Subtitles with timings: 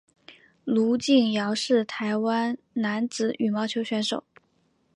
[0.65, 4.23] 卢敬尧是台湾男子羽毛球选手。